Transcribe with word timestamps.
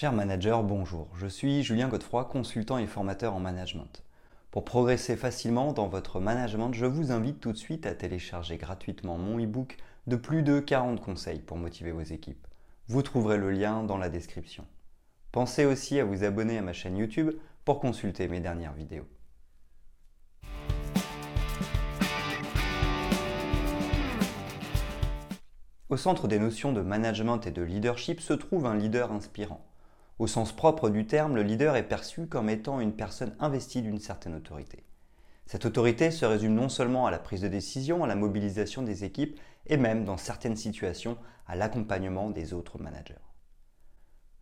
Cher 0.00 0.14
manager, 0.14 0.62
bonjour. 0.62 1.08
Je 1.14 1.26
suis 1.26 1.62
Julien 1.62 1.88
Godefroy, 1.88 2.24
consultant 2.24 2.78
et 2.78 2.86
formateur 2.86 3.34
en 3.34 3.38
management. 3.38 4.02
Pour 4.50 4.64
progresser 4.64 5.14
facilement 5.14 5.74
dans 5.74 5.88
votre 5.88 6.20
management, 6.20 6.72
je 6.72 6.86
vous 6.86 7.12
invite 7.12 7.38
tout 7.38 7.52
de 7.52 7.58
suite 7.58 7.84
à 7.84 7.94
télécharger 7.94 8.56
gratuitement 8.56 9.18
mon 9.18 9.38
e-book 9.38 9.76
de 10.06 10.16
plus 10.16 10.42
de 10.42 10.58
40 10.58 11.02
conseils 11.02 11.40
pour 11.40 11.58
motiver 11.58 11.92
vos 11.92 12.00
équipes. 12.00 12.46
Vous 12.88 13.02
trouverez 13.02 13.36
le 13.36 13.50
lien 13.50 13.82
dans 13.82 13.98
la 13.98 14.08
description. 14.08 14.64
Pensez 15.32 15.66
aussi 15.66 16.00
à 16.00 16.06
vous 16.06 16.24
abonner 16.24 16.56
à 16.56 16.62
ma 16.62 16.72
chaîne 16.72 16.96
YouTube 16.96 17.32
pour 17.66 17.78
consulter 17.78 18.26
mes 18.26 18.40
dernières 18.40 18.72
vidéos. 18.72 19.06
Au 25.90 25.98
centre 25.98 26.26
des 26.26 26.38
notions 26.38 26.72
de 26.72 26.80
management 26.80 27.46
et 27.46 27.50
de 27.50 27.60
leadership 27.60 28.22
se 28.22 28.32
trouve 28.32 28.64
un 28.64 28.76
leader 28.76 29.12
inspirant. 29.12 29.69
Au 30.20 30.26
sens 30.26 30.52
propre 30.52 30.90
du 30.90 31.06
terme, 31.06 31.34
le 31.34 31.42
leader 31.42 31.76
est 31.76 31.88
perçu 31.88 32.26
comme 32.26 32.50
étant 32.50 32.78
une 32.78 32.92
personne 32.92 33.34
investie 33.40 33.80
d'une 33.80 34.00
certaine 34.00 34.34
autorité. 34.34 34.84
Cette 35.46 35.64
autorité 35.64 36.10
se 36.10 36.26
résume 36.26 36.52
non 36.52 36.68
seulement 36.68 37.06
à 37.06 37.10
la 37.10 37.18
prise 37.18 37.40
de 37.40 37.48
décision, 37.48 38.04
à 38.04 38.06
la 38.06 38.16
mobilisation 38.16 38.82
des 38.82 39.04
équipes 39.04 39.40
et 39.66 39.78
même, 39.78 40.04
dans 40.04 40.18
certaines 40.18 40.56
situations, 40.56 41.16
à 41.46 41.56
l'accompagnement 41.56 42.28
des 42.28 42.52
autres 42.52 42.78
managers. 42.78 43.16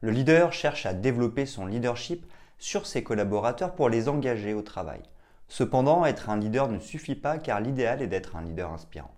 Le 0.01 0.11
leader 0.11 0.53
cherche 0.53 0.85
à 0.85 0.95
développer 0.95 1.47
son 1.47 1.65
leadership 1.65 2.27
sur 2.59 2.85
ses 2.85 3.05
collaborateurs 3.05 3.77
pour 3.77 3.89
les 3.89 4.09
engager 4.09 4.55
au 4.55 4.63
travail. 4.63 5.03
Cependant, 5.47 6.05
être 6.05 6.29
un 6.29 6.39
leader 6.39 6.67
ne 6.67 6.81
suffit 6.81 7.15
pas 7.15 7.39
car 7.39 7.61
l'idéal 7.61 8.03
est 8.03 8.09
d'être 8.09 8.35
un 8.35 8.43
leader 8.43 8.73
inspirant. 8.73 9.15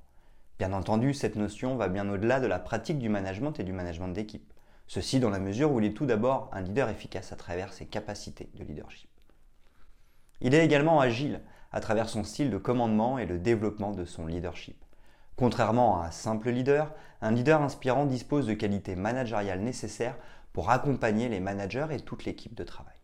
Bien 0.58 0.74
entendu, 0.74 1.14
cette 1.14 1.36
notion 1.36 1.76
va 1.76 1.88
bien 1.88 2.06
au-delà 2.10 2.38
de 2.38 2.46
la 2.46 2.58
pratique 2.58 2.98
du 2.98 3.08
management 3.08 3.58
et 3.58 3.64
du 3.64 3.72
management 3.72 4.08
d'équipe. 4.08 4.52
Ceci 4.92 5.20
dans 5.20 5.30
la 5.30 5.38
mesure 5.38 5.70
où 5.70 5.78
il 5.78 5.86
est 5.86 5.94
tout 5.94 6.04
d'abord 6.04 6.50
un 6.52 6.62
leader 6.62 6.88
efficace 6.88 7.30
à 7.30 7.36
travers 7.36 7.72
ses 7.72 7.86
capacités 7.86 8.50
de 8.56 8.64
leadership. 8.64 9.08
Il 10.40 10.52
est 10.52 10.64
également 10.64 10.98
agile 10.98 11.42
à 11.70 11.78
travers 11.78 12.08
son 12.08 12.24
style 12.24 12.50
de 12.50 12.58
commandement 12.58 13.16
et 13.16 13.24
le 13.24 13.38
développement 13.38 13.92
de 13.92 14.04
son 14.04 14.26
leadership. 14.26 14.84
Contrairement 15.36 16.02
à 16.02 16.06
un 16.06 16.10
simple 16.10 16.50
leader, 16.50 16.92
un 17.22 17.30
leader 17.30 17.62
inspirant 17.62 18.04
dispose 18.04 18.48
de 18.48 18.54
qualités 18.54 18.96
managériales 18.96 19.60
nécessaires 19.60 20.18
pour 20.52 20.70
accompagner 20.70 21.28
les 21.28 21.38
managers 21.38 21.86
et 21.92 22.00
toute 22.00 22.24
l'équipe 22.24 22.56
de 22.56 22.64
travail. 22.64 22.98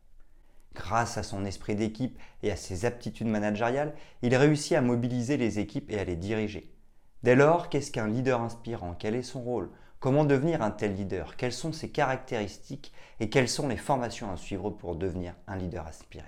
Grâce 0.74 1.18
à 1.18 1.22
son 1.22 1.44
esprit 1.44 1.76
d'équipe 1.76 2.18
et 2.42 2.50
à 2.50 2.56
ses 2.56 2.84
aptitudes 2.84 3.28
managériales, 3.28 3.94
il 4.22 4.34
réussit 4.34 4.76
à 4.76 4.80
mobiliser 4.80 5.36
les 5.36 5.60
équipes 5.60 5.92
et 5.92 6.00
à 6.00 6.04
les 6.04 6.16
diriger. 6.16 6.74
Dès 7.22 7.36
lors, 7.36 7.68
qu'est-ce 7.68 7.92
qu'un 7.92 8.08
leader 8.08 8.40
inspirant? 8.40 8.96
Quel 8.98 9.14
est 9.14 9.22
son 9.22 9.40
rôle? 9.40 9.70
Comment 9.98 10.26
devenir 10.26 10.60
un 10.60 10.70
tel 10.70 10.94
leader? 10.94 11.36
Quelles 11.36 11.54
sont 11.54 11.72
ses 11.72 11.90
caractéristiques 11.90 12.92
et 13.18 13.30
quelles 13.30 13.48
sont 13.48 13.66
les 13.66 13.78
formations 13.78 14.30
à 14.30 14.36
suivre 14.36 14.68
pour 14.68 14.94
devenir 14.94 15.34
un 15.46 15.56
leader 15.56 15.86
aspiré? 15.86 16.26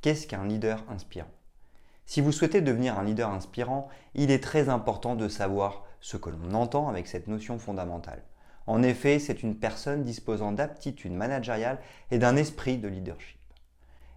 Qu'est-ce 0.00 0.28
qu'un 0.28 0.46
leader 0.46 0.84
inspirant? 0.88 1.26
Si 2.04 2.20
vous 2.20 2.30
souhaitez 2.30 2.60
devenir 2.60 3.00
un 3.00 3.02
leader 3.02 3.30
inspirant, 3.30 3.88
il 4.14 4.30
est 4.30 4.42
très 4.42 4.68
important 4.68 5.16
de 5.16 5.26
savoir 5.26 5.82
ce 6.00 6.16
que 6.16 6.30
l'on 6.30 6.54
entend 6.54 6.88
avec 6.88 7.08
cette 7.08 7.26
notion 7.26 7.58
fondamentale. 7.58 8.22
En 8.68 8.84
effet, 8.84 9.18
c'est 9.18 9.42
une 9.42 9.58
personne 9.58 10.04
disposant 10.04 10.52
d'aptitudes 10.52 11.12
managériales 11.12 11.80
et 12.12 12.18
d'un 12.18 12.36
esprit 12.36 12.78
de 12.78 12.86
leadership 12.86 13.35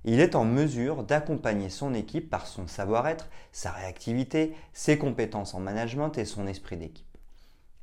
il 0.06 0.20
est 0.20 0.36
en 0.36 0.46
mesure 0.46 1.04
d'accompagner 1.04 1.70
son 1.70 1.94
équipe 1.94 2.30
par 2.30 2.48
son 2.48 2.68
savoir-être, 2.68 3.28
sa 3.52 3.72
réactivité, 3.72 4.56
ses 4.74 4.98
compétences 4.98 5.54
en 5.54 5.60
management 5.60 6.18
et 6.18 6.26
son 6.26 6.48
esprit 6.48 6.78
d'équipe. 6.78 7.06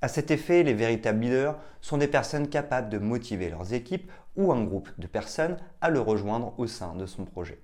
À 0.02 0.08
cet 0.08 0.30
effet, 0.30 0.62
les 0.62 0.74
véritables 0.74 1.20
leaders 1.20 1.58
sont 1.80 1.98
des 1.98 2.08
personnes 2.08 2.48
capables 2.48 2.90
de 2.90 2.98
motiver 2.98 3.48
leurs 3.48 3.72
équipes 3.72 4.10
ou 4.36 4.52
un 4.52 4.62
groupe 4.62 4.90
de 4.98 5.06
personnes 5.06 5.56
à 5.80 5.90
le 5.90 6.00
rejoindre 6.00 6.52
au 6.58 6.66
sein 6.66 6.94
de 6.94 7.06
son 7.06 7.24
projet. 7.24 7.60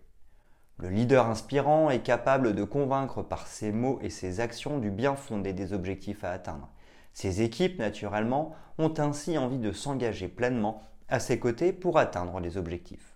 Le 0.78 0.88
leader 0.88 1.28
inspirant 1.28 1.90
est 1.90 2.02
capable 2.02 2.54
de 2.54 2.64
convaincre 2.64 3.22
par 3.22 3.46
ses 3.46 3.70
mots 3.70 3.98
et 4.02 4.10
ses 4.10 4.40
actions 4.40 4.78
du 4.78 4.90
bien 4.90 5.14
fondé 5.14 5.52
des 5.52 5.72
objectifs 5.72 6.24
à 6.24 6.32
atteindre. 6.32 6.68
Ses 7.12 7.42
équipes, 7.42 7.78
naturellement, 7.78 8.54
ont 8.78 8.92
ainsi 8.98 9.36
envie 9.36 9.58
de 9.58 9.72
s'engager 9.72 10.28
pleinement 10.28 10.82
à 11.08 11.20
ses 11.20 11.38
côtés 11.38 11.72
pour 11.72 11.98
atteindre 11.98 12.40
les 12.40 12.56
objectifs. 12.56 13.11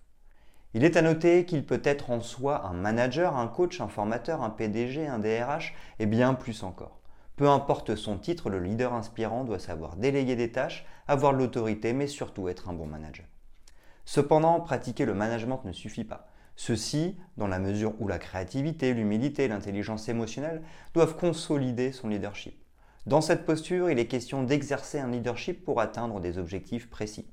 Il 0.77 0.83
est 0.83 0.95
à 0.95 1.01
noter 1.01 1.43
qu'il 1.45 1.65
peut 1.65 1.81
être 1.83 2.11
en 2.11 2.21
soi 2.21 2.63
un 2.67 2.73
manager, 2.73 3.35
un 3.35 3.47
coach, 3.47 3.81
un 3.81 3.87
formateur, 3.87 4.43
un 4.43 4.51
PDG, 4.51 5.07
un 5.07 5.17
DRH 5.17 5.73
et 5.97 6.05
bien 6.05 6.35
plus 6.35 6.61
encore. 6.61 6.99
Peu 7.35 7.49
importe 7.49 7.95
son 7.95 8.19
titre, 8.19 8.51
le 8.51 8.59
leader 8.59 8.93
inspirant 8.93 9.43
doit 9.43 9.57
savoir 9.57 9.95
déléguer 9.95 10.35
des 10.35 10.51
tâches, 10.51 10.85
avoir 11.07 11.33
l'autorité, 11.33 11.93
mais 11.93 12.05
surtout 12.05 12.47
être 12.47 12.69
un 12.69 12.73
bon 12.73 12.85
manager. 12.85 13.25
Cependant, 14.05 14.59
pratiquer 14.59 15.05
le 15.05 15.15
management 15.15 15.65
ne 15.65 15.71
suffit 15.71 16.03
pas. 16.03 16.27
Ceci, 16.55 17.17
dans 17.37 17.47
la 17.47 17.57
mesure 17.57 17.95
où 17.99 18.07
la 18.07 18.19
créativité, 18.19 18.93
l'humilité, 18.93 19.47
l'intelligence 19.47 20.07
émotionnelle 20.09 20.61
doivent 20.93 21.15
consolider 21.15 21.91
son 21.91 22.07
leadership. 22.07 22.55
Dans 23.07 23.21
cette 23.21 23.45
posture, 23.45 23.89
il 23.89 23.97
est 23.97 24.05
question 24.05 24.43
d'exercer 24.43 24.99
un 24.99 25.09
leadership 25.09 25.65
pour 25.65 25.81
atteindre 25.81 26.19
des 26.19 26.37
objectifs 26.37 26.87
précis. 26.87 27.25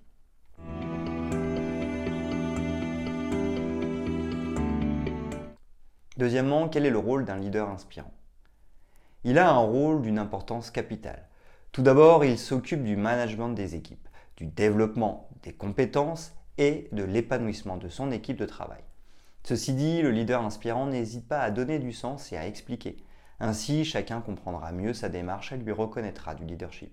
Deuxièmement, 6.17 6.69
quel 6.69 6.87
est 6.87 6.91
le 6.91 6.99
rôle 6.99 7.25
d'un 7.25 7.39
leader 7.39 7.69
inspirant? 7.69 8.13
Il 9.25 9.39
a 9.39 9.51
un 9.51 9.59
rôle 9.59 10.03
d'une 10.03 10.19
importance 10.19 10.71
capitale. 10.71 11.29
Tout 11.73 11.83
d'abord, 11.83 12.25
il 12.25 12.39
s'occupe 12.39 12.85
du 12.85 12.97
management 12.97 13.49
des 13.49 13.75
équipes, 13.75 14.09
du 14.37 14.47
développement 14.47 15.29
des 15.43 15.53
compétences 15.53 16.33
et 16.57 16.89
de 16.93 17.03
l'épanouissement 17.03 17.77
de 17.77 17.89
son 17.89 18.13
équipe 18.13 18.37
de 18.37 18.47
travail. 18.47 18.83
Ceci 19.43 19.75
dit, 19.75 20.03
le 20.03 20.11
leader 20.11 20.43
inspirant 20.43 20.87
n'hésite 20.87 21.27
pas 21.27 21.41
à 21.41 21.51
donner 21.51 21.79
du 21.79 21.93
sens 21.93 22.33
et 22.33 22.37
à 22.37 22.47
expliquer. 22.47 22.97
Ainsi, 23.41 23.85
chacun 23.85 24.21
comprendra 24.21 24.71
mieux 24.73 24.95
sa 24.95 25.09
démarche 25.09 25.53
et 25.53 25.57
lui 25.57 25.73
reconnaîtra 25.73 26.35
du 26.35 26.45
leadership. 26.45 26.93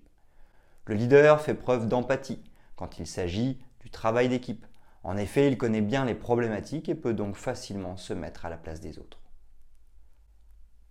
Le 0.85 0.95
leader 0.95 1.41
fait 1.41 1.53
preuve 1.53 1.87
d'empathie 1.87 2.41
quand 2.75 2.97
il 2.97 3.05
s'agit 3.05 3.61
du 3.81 3.91
travail 3.91 4.29
d'équipe. 4.29 4.65
En 5.03 5.17
effet, 5.17 5.47
il 5.47 5.57
connaît 5.57 5.81
bien 5.81 6.05
les 6.05 6.15
problématiques 6.15 6.89
et 6.89 6.95
peut 6.95 7.13
donc 7.13 7.35
facilement 7.35 7.97
se 7.97 8.13
mettre 8.13 8.45
à 8.45 8.49
la 8.49 8.57
place 8.57 8.81
des 8.81 8.99
autres. 8.99 9.19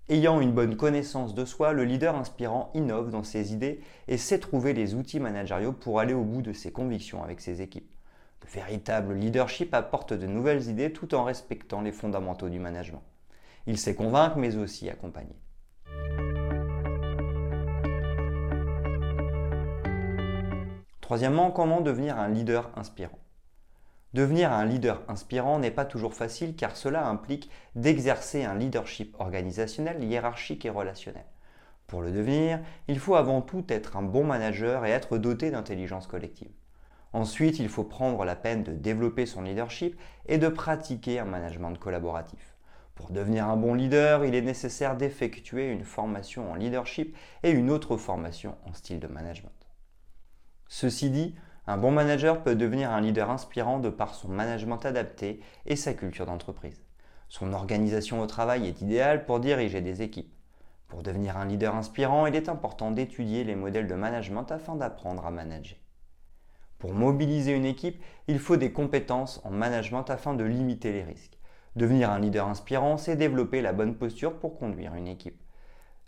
Ayant 0.08 0.40
une 0.40 0.50
bonne 0.50 0.76
connaissance 0.76 1.36
de 1.36 1.44
soi, 1.44 1.72
le 1.72 1.84
leader 1.84 2.16
inspirant 2.16 2.72
innove 2.74 3.10
dans 3.10 3.22
ses 3.22 3.52
idées 3.52 3.80
et 4.08 4.16
sait 4.16 4.40
trouver 4.40 4.72
les 4.72 4.96
outils 4.96 5.20
managériaux 5.20 5.72
pour 5.72 6.00
aller 6.00 6.14
au 6.14 6.24
bout 6.24 6.42
de 6.42 6.52
ses 6.52 6.72
convictions 6.72 7.22
avec 7.22 7.40
ses 7.40 7.62
équipes. 7.62 7.94
Le 8.42 8.48
véritable 8.50 9.14
leadership 9.14 9.72
apporte 9.72 10.12
de 10.12 10.26
nouvelles 10.26 10.68
idées 10.68 10.92
tout 10.92 11.14
en 11.14 11.22
respectant 11.22 11.80
les 11.80 11.92
fondamentaux 11.92 12.48
du 12.48 12.58
management. 12.58 13.04
Il 13.68 13.78
sait 13.78 13.94
convaincre 13.94 14.36
mais 14.36 14.56
aussi 14.56 14.90
accompagner. 14.90 15.36
Troisièmement, 21.00 21.52
comment 21.52 21.82
devenir 21.82 22.18
un 22.18 22.28
leader 22.28 22.72
inspirant? 22.74 23.19
Devenir 24.12 24.52
un 24.52 24.64
leader 24.64 25.02
inspirant 25.08 25.58
n'est 25.60 25.70
pas 25.70 25.84
toujours 25.84 26.14
facile 26.14 26.56
car 26.56 26.76
cela 26.76 27.06
implique 27.06 27.48
d'exercer 27.76 28.44
un 28.44 28.56
leadership 28.56 29.14
organisationnel, 29.20 30.02
hiérarchique 30.02 30.64
et 30.64 30.70
relationnel. 30.70 31.26
Pour 31.86 32.02
le 32.02 32.10
devenir, 32.10 32.60
il 32.88 32.98
faut 32.98 33.14
avant 33.14 33.40
tout 33.40 33.64
être 33.68 33.96
un 33.96 34.02
bon 34.02 34.24
manager 34.24 34.84
et 34.84 34.90
être 34.90 35.18
doté 35.18 35.50
d'intelligence 35.50 36.06
collective. 36.06 36.50
Ensuite, 37.12 37.58
il 37.58 37.68
faut 37.68 37.84
prendre 37.84 38.24
la 38.24 38.36
peine 38.36 38.62
de 38.62 38.72
développer 38.72 39.26
son 39.26 39.42
leadership 39.42 40.00
et 40.26 40.38
de 40.38 40.48
pratiquer 40.48 41.18
un 41.18 41.24
management 41.24 41.76
collaboratif. 41.76 42.56
Pour 42.94 43.10
devenir 43.10 43.48
un 43.48 43.56
bon 43.56 43.74
leader, 43.74 44.24
il 44.24 44.34
est 44.34 44.42
nécessaire 44.42 44.96
d'effectuer 44.96 45.68
une 45.68 45.84
formation 45.84 46.50
en 46.52 46.54
leadership 46.54 47.16
et 47.42 47.50
une 47.50 47.70
autre 47.70 47.96
formation 47.96 48.56
en 48.66 48.74
style 48.74 49.00
de 49.00 49.06
management. 49.06 49.50
Ceci 50.68 51.10
dit, 51.10 51.34
un 51.70 51.76
bon 51.76 51.92
manager 51.92 52.42
peut 52.42 52.56
devenir 52.56 52.90
un 52.90 53.00
leader 53.00 53.30
inspirant 53.30 53.78
de 53.78 53.90
par 53.90 54.16
son 54.16 54.26
management 54.26 54.84
adapté 54.84 55.40
et 55.66 55.76
sa 55.76 55.94
culture 55.94 56.26
d'entreprise. 56.26 56.82
Son 57.28 57.52
organisation 57.52 58.20
au 58.20 58.26
travail 58.26 58.66
est 58.66 58.80
idéale 58.80 59.24
pour 59.24 59.38
diriger 59.38 59.80
des 59.80 60.02
équipes. 60.02 60.34
Pour 60.88 61.04
devenir 61.04 61.36
un 61.36 61.44
leader 61.44 61.76
inspirant, 61.76 62.26
il 62.26 62.34
est 62.34 62.48
important 62.48 62.90
d'étudier 62.90 63.44
les 63.44 63.54
modèles 63.54 63.86
de 63.86 63.94
management 63.94 64.50
afin 64.50 64.74
d'apprendre 64.74 65.24
à 65.24 65.30
manager. 65.30 65.78
Pour 66.80 66.92
mobiliser 66.92 67.52
une 67.52 67.66
équipe, 67.66 68.02
il 68.26 68.40
faut 68.40 68.56
des 68.56 68.72
compétences 68.72 69.40
en 69.44 69.50
management 69.50 70.10
afin 70.10 70.34
de 70.34 70.42
limiter 70.42 70.90
les 70.92 71.04
risques. 71.04 71.38
Devenir 71.76 72.10
un 72.10 72.18
leader 72.18 72.48
inspirant, 72.48 72.96
c'est 72.96 73.14
développer 73.14 73.62
la 73.62 73.72
bonne 73.72 73.94
posture 73.94 74.40
pour 74.40 74.58
conduire 74.58 74.96
une 74.96 75.06
équipe. 75.06 75.40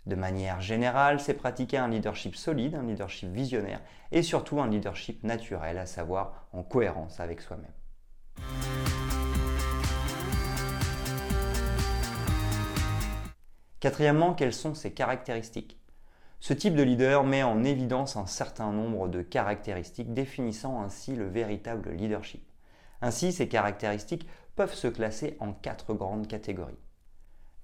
De 0.05 0.15
manière 0.15 0.59
générale, 0.59 1.21
c'est 1.21 1.33
pratiquer 1.33 1.77
un 1.77 1.87
leadership 1.87 2.35
solide, 2.35 2.75
un 2.75 2.83
leadership 2.83 3.29
visionnaire 3.31 3.79
et 4.11 4.21
surtout 4.21 4.59
un 4.59 4.67
leadership 4.67 5.23
naturel, 5.23 5.77
à 5.77 5.85
savoir 5.85 6.47
en 6.51 6.61
cohérence 6.61 7.21
avec 7.21 7.39
soi-même. 7.39 7.71
Quatrièmement, 13.79 14.33
quelles 14.33 14.53
sont 14.53 14.73
ses 14.73 14.93
caractéristiques? 14.93 15.79
Ce 16.41 16.53
type 16.53 16.75
de 16.75 16.83
leader 16.83 17.23
met 17.23 17.43
en 17.43 17.63
évidence 17.63 18.17
un 18.17 18.25
certain 18.25 18.73
nombre 18.73 19.07
de 19.07 19.21
caractéristiques 19.21 20.13
définissant 20.13 20.81
ainsi 20.81 21.15
le 21.15 21.27
véritable 21.29 21.91
leadership. 21.91 22.45
Ainsi, 23.01 23.31
ces 23.31 23.47
caractéristiques 23.47 24.27
peuvent 24.57 24.73
se 24.73 24.87
classer 24.87 25.37
en 25.39 25.53
quatre 25.53 25.93
grandes 25.93 26.27
catégories. 26.27 26.79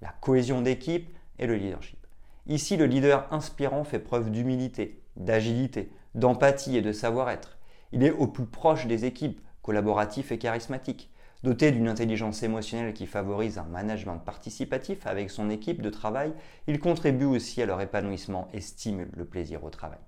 La 0.00 0.14
cohésion 0.20 0.62
d'équipe 0.62 1.14
et 1.38 1.46
le 1.46 1.56
leadership. 1.56 1.99
Ici, 2.46 2.76
le 2.76 2.86
leader 2.86 3.32
inspirant 3.32 3.84
fait 3.84 3.98
preuve 3.98 4.30
d'humilité, 4.30 5.02
d'agilité, 5.16 5.90
d'empathie 6.14 6.76
et 6.76 6.82
de 6.82 6.92
savoir-être. 6.92 7.58
Il 7.92 8.02
est 8.02 8.10
au 8.10 8.26
plus 8.26 8.46
proche 8.46 8.86
des 8.86 9.04
équipes, 9.04 9.40
collaboratif 9.62 10.32
et 10.32 10.38
charismatique. 10.38 11.10
Doté 11.42 11.72
d'une 11.72 11.88
intelligence 11.88 12.42
émotionnelle 12.42 12.92
qui 12.92 13.06
favorise 13.06 13.56
un 13.56 13.64
management 13.64 14.18
participatif 14.18 15.06
avec 15.06 15.30
son 15.30 15.48
équipe 15.48 15.80
de 15.80 15.88
travail, 15.88 16.34
il 16.66 16.80
contribue 16.80 17.24
aussi 17.24 17.62
à 17.62 17.66
leur 17.66 17.80
épanouissement 17.80 18.48
et 18.52 18.60
stimule 18.60 19.10
le 19.14 19.24
plaisir 19.24 19.64
au 19.64 19.70
travail. 19.70 20.00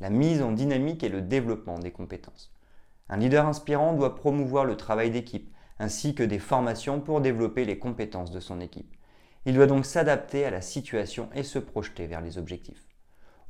La 0.00 0.10
mise 0.10 0.42
en 0.42 0.52
dynamique 0.52 1.02
et 1.02 1.08
le 1.08 1.20
développement 1.20 1.78
des 1.78 1.90
compétences. 1.90 2.52
Un 3.08 3.16
leader 3.16 3.46
inspirant 3.46 3.92
doit 3.92 4.14
promouvoir 4.14 4.64
le 4.64 4.76
travail 4.76 5.10
d'équipe, 5.10 5.52
ainsi 5.78 6.14
que 6.14 6.22
des 6.22 6.38
formations 6.38 7.00
pour 7.00 7.20
développer 7.20 7.64
les 7.64 7.78
compétences 7.78 8.30
de 8.30 8.40
son 8.40 8.60
équipe. 8.60 8.94
Il 9.46 9.54
doit 9.54 9.66
donc 9.66 9.84
s'adapter 9.84 10.44
à 10.44 10.50
la 10.50 10.62
situation 10.62 11.28
et 11.34 11.42
se 11.42 11.58
projeter 11.58 12.06
vers 12.06 12.20
les 12.20 12.38
objectifs. 12.38 12.86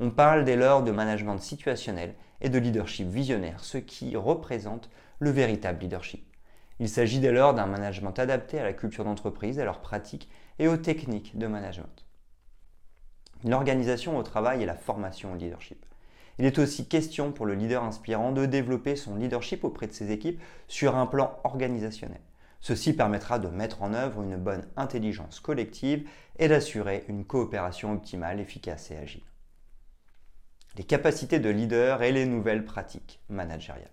On 0.00 0.10
parle 0.10 0.44
dès 0.44 0.56
lors 0.56 0.82
de 0.82 0.90
management 0.90 1.38
situationnel 1.38 2.14
et 2.40 2.48
de 2.48 2.58
leadership 2.58 3.08
visionnaire, 3.08 3.62
ce 3.62 3.78
qui 3.78 4.16
représente 4.16 4.90
le 5.20 5.30
véritable 5.30 5.80
leadership. 5.80 6.26
Il 6.80 6.88
s'agit 6.88 7.20
dès 7.20 7.30
lors 7.30 7.54
d'un 7.54 7.66
management 7.66 8.18
adapté 8.18 8.58
à 8.58 8.64
la 8.64 8.72
culture 8.72 9.04
d'entreprise, 9.04 9.60
à 9.60 9.64
leurs 9.64 9.80
pratiques 9.80 10.28
et 10.58 10.66
aux 10.66 10.76
techniques 10.76 11.38
de 11.38 11.46
management. 11.46 12.04
L'organisation 13.44 14.18
au 14.18 14.22
travail 14.24 14.62
et 14.62 14.66
la 14.66 14.74
formation 14.74 15.32
au 15.32 15.36
leadership. 15.36 15.86
Il 16.38 16.46
est 16.46 16.58
aussi 16.58 16.88
question 16.88 17.30
pour 17.30 17.46
le 17.46 17.54
leader 17.54 17.84
inspirant 17.84 18.32
de 18.32 18.46
développer 18.46 18.96
son 18.96 19.14
leadership 19.14 19.62
auprès 19.62 19.86
de 19.86 19.92
ses 19.92 20.10
équipes 20.10 20.42
sur 20.66 20.96
un 20.96 21.06
plan 21.06 21.38
organisationnel. 21.44 22.20
Ceci 22.64 22.94
permettra 22.94 23.38
de 23.38 23.48
mettre 23.48 23.82
en 23.82 23.92
œuvre 23.92 24.22
une 24.22 24.38
bonne 24.38 24.66
intelligence 24.78 25.38
collective 25.38 26.08
et 26.38 26.48
d'assurer 26.48 27.04
une 27.08 27.26
coopération 27.26 27.92
optimale, 27.92 28.40
efficace 28.40 28.90
et 28.90 28.96
agile. 28.96 29.26
Les 30.78 30.84
capacités 30.84 31.40
de 31.40 31.50
leader 31.50 32.02
et 32.02 32.10
les 32.10 32.24
nouvelles 32.24 32.64
pratiques 32.64 33.20
managériales. 33.28 33.90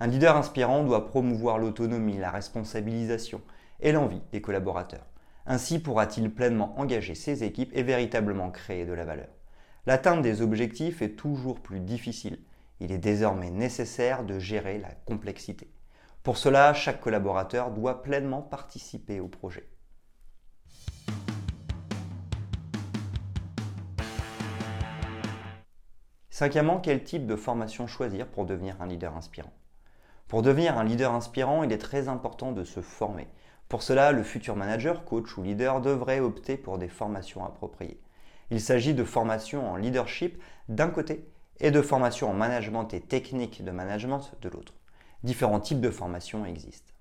Un 0.00 0.06
leader 0.06 0.34
inspirant 0.34 0.82
doit 0.82 1.04
promouvoir 1.04 1.58
l'autonomie, 1.58 2.16
la 2.16 2.30
responsabilisation 2.30 3.42
et 3.80 3.92
l'envie 3.92 4.22
des 4.32 4.40
collaborateurs. 4.40 5.04
Ainsi 5.44 5.78
pourra-t-il 5.78 6.30
pleinement 6.32 6.80
engager 6.80 7.14
ses 7.14 7.44
équipes 7.44 7.76
et 7.76 7.82
véritablement 7.82 8.50
créer 8.50 8.86
de 8.86 8.94
la 8.94 9.04
valeur. 9.04 9.28
L'atteinte 9.84 10.22
des 10.22 10.40
objectifs 10.40 11.02
est 11.02 11.16
toujours 11.16 11.60
plus 11.60 11.80
difficile. 11.80 12.38
Il 12.80 12.92
est 12.92 12.98
désormais 12.98 13.50
nécessaire 13.50 14.24
de 14.24 14.38
gérer 14.38 14.78
la 14.78 14.92
complexité. 15.04 15.75
Pour 16.26 16.38
cela, 16.38 16.74
chaque 16.74 17.00
collaborateur 17.00 17.70
doit 17.70 18.02
pleinement 18.02 18.42
participer 18.42 19.20
au 19.20 19.28
projet. 19.28 19.70
Cinquièmement, 26.28 26.80
quel 26.80 27.04
type 27.04 27.28
de 27.28 27.36
formation 27.36 27.86
choisir 27.86 28.26
pour 28.26 28.44
devenir 28.44 28.82
un 28.82 28.88
leader 28.88 29.16
inspirant? 29.16 29.52
Pour 30.26 30.42
devenir 30.42 30.76
un 30.76 30.82
leader 30.82 31.14
inspirant, 31.14 31.62
il 31.62 31.70
est 31.70 31.78
très 31.78 32.08
important 32.08 32.50
de 32.50 32.64
se 32.64 32.80
former. 32.80 33.28
Pour 33.68 33.84
cela, 33.84 34.10
le 34.10 34.24
futur 34.24 34.56
manager, 34.56 35.04
coach 35.04 35.38
ou 35.38 35.44
leader 35.44 35.80
devrait 35.80 36.18
opter 36.18 36.56
pour 36.56 36.78
des 36.78 36.88
formations 36.88 37.44
appropriées. 37.44 38.02
Il 38.50 38.60
s'agit 38.60 38.94
de 38.94 39.04
formations 39.04 39.70
en 39.70 39.76
leadership 39.76 40.42
d'un 40.68 40.88
côté 40.88 41.30
et 41.60 41.70
de 41.70 41.82
formations 41.82 42.28
en 42.28 42.34
management 42.34 42.92
et 42.94 43.00
techniques 43.00 43.64
de 43.64 43.70
management 43.70 44.32
de 44.40 44.48
l'autre. 44.48 44.74
Différents 45.22 45.60
types 45.60 45.80
de 45.80 45.90
formations 45.90 46.44
existent. 46.44 46.92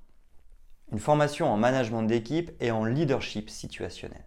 Une 0.92 1.00
formation 1.00 1.48
en 1.48 1.58
management 1.58 2.04
d'équipe 2.04 2.52
et 2.60 2.72
en 2.72 2.86
leadership 2.86 3.50
situationnel. 3.50 4.24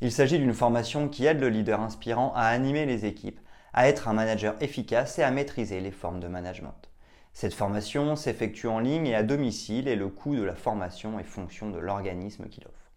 Il 0.00 0.12
s'agit 0.12 0.38
d'une 0.38 0.54
formation 0.54 1.08
qui 1.08 1.26
aide 1.26 1.40
le 1.40 1.48
leader 1.48 1.80
inspirant 1.80 2.32
à 2.34 2.44
animer 2.44 2.86
les 2.86 3.04
équipes, 3.04 3.40
à 3.72 3.88
être 3.88 4.08
un 4.08 4.12
manager 4.12 4.54
efficace 4.60 5.18
et 5.18 5.22
à 5.22 5.30
maîtriser 5.30 5.80
les 5.80 5.90
formes 5.90 6.20
de 6.20 6.28
management. 6.28 6.88
Cette 7.32 7.54
formation 7.54 8.16
s'effectue 8.16 8.66
en 8.66 8.78
ligne 8.78 9.06
et 9.06 9.14
à 9.14 9.22
domicile 9.22 9.88
et 9.88 9.96
le 9.96 10.08
coût 10.08 10.34
de 10.34 10.42
la 10.42 10.54
formation 10.54 11.18
est 11.20 11.24
fonction 11.24 11.70
de 11.70 11.78
l'organisme 11.78 12.48
qui 12.48 12.60
l'offre. 12.60 12.92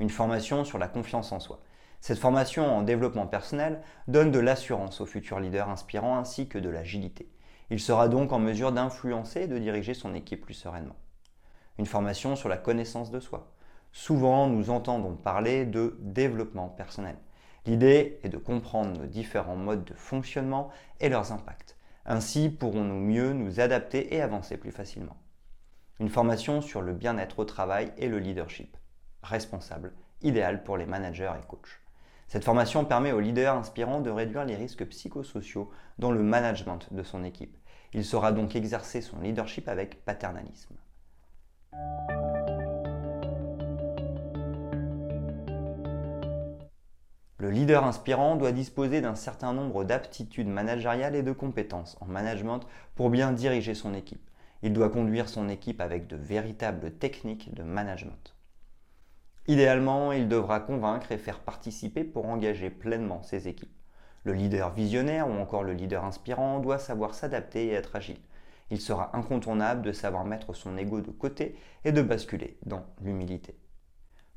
Une 0.00 0.10
formation 0.10 0.64
sur 0.64 0.78
la 0.78 0.88
confiance 0.88 1.32
en 1.32 1.40
soi. 1.40 1.62
Cette 2.00 2.18
formation 2.18 2.66
en 2.66 2.82
développement 2.82 3.26
personnel 3.26 3.80
donne 4.08 4.32
de 4.32 4.40
l'assurance 4.40 5.00
au 5.00 5.06
futur 5.06 5.40
leader 5.40 5.68
inspirant 5.68 6.18
ainsi 6.18 6.48
que 6.48 6.58
de 6.58 6.68
l'agilité. 6.68 7.31
Il 7.72 7.80
sera 7.80 8.06
donc 8.06 8.32
en 8.32 8.38
mesure 8.38 8.70
d'influencer 8.70 9.40
et 9.40 9.46
de 9.46 9.56
diriger 9.56 9.94
son 9.94 10.14
équipe 10.14 10.42
plus 10.44 10.52
sereinement. 10.52 10.94
Une 11.78 11.86
formation 11.86 12.36
sur 12.36 12.50
la 12.50 12.58
connaissance 12.58 13.10
de 13.10 13.18
soi. 13.18 13.50
Souvent, 13.92 14.46
nous 14.46 14.68
entendons 14.68 15.16
parler 15.16 15.64
de 15.64 15.96
développement 16.00 16.68
personnel. 16.68 17.16
L'idée 17.64 18.20
est 18.24 18.28
de 18.28 18.36
comprendre 18.36 19.00
nos 19.00 19.06
différents 19.06 19.56
modes 19.56 19.86
de 19.86 19.94
fonctionnement 19.94 20.68
et 21.00 21.08
leurs 21.08 21.32
impacts. 21.32 21.78
Ainsi 22.04 22.50
pourrons-nous 22.50 23.00
mieux 23.00 23.32
nous 23.32 23.58
adapter 23.58 24.14
et 24.14 24.20
avancer 24.20 24.58
plus 24.58 24.70
facilement. 24.70 25.16
Une 25.98 26.10
formation 26.10 26.60
sur 26.60 26.82
le 26.82 26.92
bien-être 26.92 27.38
au 27.38 27.46
travail 27.46 27.90
et 27.96 28.08
le 28.08 28.18
leadership. 28.18 28.76
Responsable, 29.22 29.94
idéal 30.20 30.62
pour 30.62 30.76
les 30.76 30.84
managers 30.84 31.32
et 31.38 31.46
coachs. 31.46 31.80
Cette 32.28 32.44
formation 32.44 32.84
permet 32.84 33.12
aux 33.12 33.20
leaders 33.20 33.56
inspirants 33.56 34.02
de 34.02 34.10
réduire 34.10 34.44
les 34.44 34.56
risques 34.56 34.86
psychosociaux 34.86 35.70
dans 35.98 36.10
le 36.12 36.22
management 36.22 36.92
de 36.92 37.02
son 37.02 37.24
équipe. 37.24 37.56
Il 37.94 38.04
saura 38.04 38.32
donc 38.32 38.56
exercer 38.56 39.00
son 39.00 39.20
leadership 39.20 39.68
avec 39.68 40.04
paternalisme. 40.04 40.74
Le 47.38 47.50
leader 47.50 47.84
inspirant 47.84 48.36
doit 48.36 48.52
disposer 48.52 49.00
d'un 49.00 49.16
certain 49.16 49.52
nombre 49.52 49.84
d'aptitudes 49.84 50.48
managériales 50.48 51.16
et 51.16 51.24
de 51.24 51.32
compétences 51.32 51.98
en 52.00 52.06
management 52.06 52.60
pour 52.94 53.10
bien 53.10 53.32
diriger 53.32 53.74
son 53.74 53.94
équipe. 53.94 54.30
Il 54.62 54.72
doit 54.72 54.90
conduire 54.90 55.28
son 55.28 55.48
équipe 55.48 55.80
avec 55.80 56.06
de 56.06 56.14
véritables 56.14 56.92
techniques 56.92 57.52
de 57.52 57.64
management. 57.64 58.36
Idéalement, 59.48 60.12
il 60.12 60.28
devra 60.28 60.60
convaincre 60.60 61.10
et 61.10 61.18
faire 61.18 61.40
participer 61.40 62.04
pour 62.04 62.26
engager 62.26 62.70
pleinement 62.70 63.24
ses 63.24 63.48
équipes. 63.48 63.71
Le 64.24 64.32
leader 64.32 64.72
visionnaire 64.72 65.28
ou 65.28 65.32
encore 65.32 65.64
le 65.64 65.72
leader 65.72 66.04
inspirant 66.04 66.60
doit 66.60 66.78
savoir 66.78 67.14
s'adapter 67.14 67.66
et 67.66 67.72
être 67.72 67.96
agile. 67.96 68.20
Il 68.70 68.80
sera 68.80 69.16
incontournable 69.16 69.82
de 69.82 69.92
savoir 69.92 70.24
mettre 70.24 70.54
son 70.54 70.78
ego 70.78 71.00
de 71.00 71.10
côté 71.10 71.56
et 71.84 71.92
de 71.92 72.02
basculer 72.02 72.56
dans 72.64 72.84
l'humilité. 73.02 73.56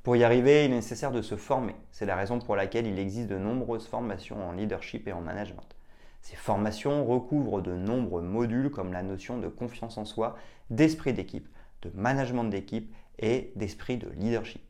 Pour 0.04 0.16
y 0.16 0.24
arriver, 0.24 0.66
il 0.66 0.72
est 0.72 0.76
nécessaire 0.76 1.12
de 1.12 1.22
se 1.22 1.36
former. 1.36 1.76
C'est 1.92 2.06
la 2.06 2.16
raison 2.16 2.40
pour 2.40 2.56
laquelle 2.56 2.86
il 2.86 3.00
existe 3.00 3.30
de 3.30 3.38
nombreuses 3.38 3.88
formations 3.88 4.48
en 4.48 4.52
leadership 4.52 5.08
et 5.08 5.14
en 5.14 5.22
management. 5.22 5.76
Ces 6.22 6.36
formations 6.36 7.06
recouvrent 7.06 7.62
de 7.62 7.74
nombreux 7.74 8.22
modules 8.22 8.72
comme 8.72 8.94
la 8.94 9.04
notion 9.04 9.38
de 9.38 9.48
confiance 9.48 9.98
en 9.98 10.06
soi, 10.06 10.36
d'esprit 10.70 11.14
d'équipe, 11.14 11.48
de 11.84 11.92
management 11.94 12.46
d'équipe 12.46 12.94
et 13.20 13.52
d'esprit 13.56 13.98
de 13.98 14.10
leadership. 14.10 14.62